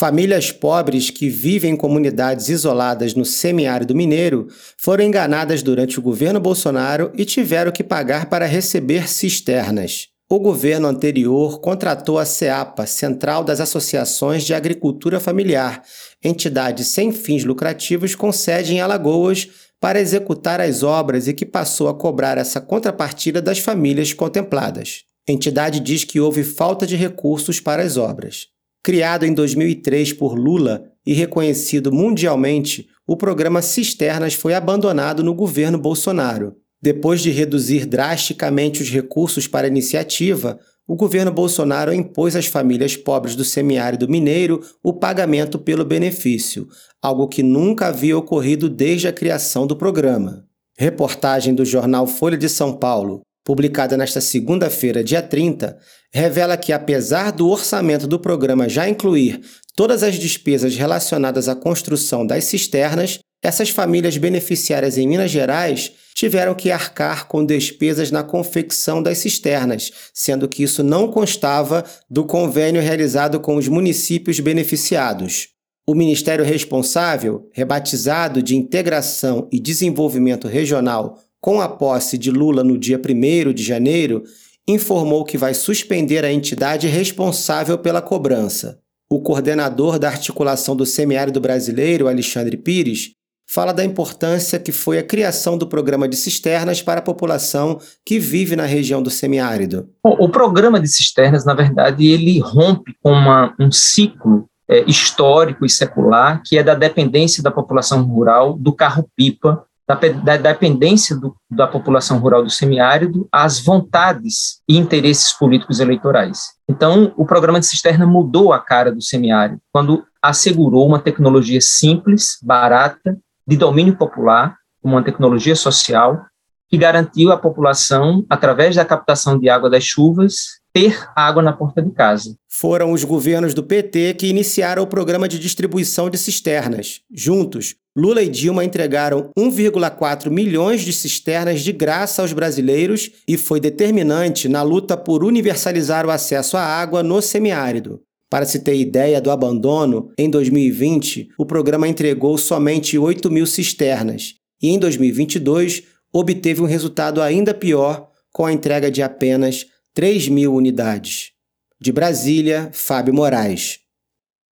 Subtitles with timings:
[0.00, 6.40] Famílias pobres que vivem em comunidades isoladas no semiárido mineiro foram enganadas durante o governo
[6.40, 10.08] Bolsonaro e tiveram que pagar para receber cisternas.
[10.26, 15.82] O governo anterior contratou a CEAPA, Central das Associações de Agricultura Familiar,
[16.24, 19.48] entidade sem fins lucrativos com sede em Alagoas,
[19.78, 25.02] para executar as obras e que passou a cobrar essa contrapartida das famílias contempladas.
[25.28, 28.48] A entidade diz que houve falta de recursos para as obras.
[28.82, 35.78] Criado em 2003 por Lula e reconhecido mundialmente, o programa Cisternas foi abandonado no governo
[35.78, 36.56] Bolsonaro.
[36.82, 40.58] Depois de reduzir drasticamente os recursos para a iniciativa,
[40.88, 46.66] o governo Bolsonaro impôs às famílias pobres do semiárido mineiro o pagamento pelo benefício,
[47.02, 50.44] algo que nunca havia ocorrido desde a criação do programa.
[50.78, 53.20] Reportagem do jornal Folha de São Paulo,
[53.50, 55.76] publicada nesta segunda-feira, dia 30,
[56.12, 59.40] revela que, apesar do orçamento do programa já incluir
[59.74, 66.54] todas as despesas relacionadas à construção das cisternas, essas famílias beneficiárias em Minas Gerais tiveram
[66.54, 72.80] que arcar com despesas na confecção das cisternas, sendo que isso não constava do convênio
[72.80, 75.48] realizado com os municípios beneficiados.
[75.84, 82.78] O ministério responsável, rebatizado de Integração e Desenvolvimento Regional com a posse de Lula no
[82.78, 84.22] dia 1 de janeiro,
[84.68, 88.78] informou que vai suspender a entidade responsável pela cobrança.
[89.10, 93.12] O coordenador da articulação do semiárido brasileiro, Alexandre Pires,
[93.50, 98.20] fala da importância que foi a criação do programa de cisternas para a população que
[98.20, 99.88] vive na região do semiárido.
[100.04, 105.70] O, programa de cisternas, na verdade, ele rompe com uma, um ciclo é, histórico e
[105.70, 111.66] secular que é da dependência da população rural do carro-pipa da, da dependência do, da
[111.66, 116.52] população rural do semiárido às vontades e interesses políticos eleitorais.
[116.68, 122.38] Então, o programa de cisterna mudou a cara do semiárido quando assegurou uma tecnologia simples,
[122.42, 126.24] barata, de domínio popular, uma tecnologia social,
[126.68, 131.82] que garantiu à população, através da captação de água das chuvas, ter água na porta
[131.82, 132.36] de casa.
[132.48, 137.00] Foram os governos do PT que iniciaram o programa de distribuição de cisternas.
[137.12, 143.58] Juntos, Lula e Dilma entregaram 1,4 milhões de cisternas de graça aos brasileiros e foi
[143.58, 148.00] determinante na luta por universalizar o acesso à água no semiárido.
[148.30, 154.34] Para se ter ideia do abandono, em 2020 o programa entregou somente 8 mil cisternas
[154.62, 155.82] e em 2022
[156.12, 159.66] obteve um resultado ainda pior com a entrega de apenas
[160.00, 161.32] 3 mil unidades.
[161.78, 163.80] De Brasília, Fábio Moraes.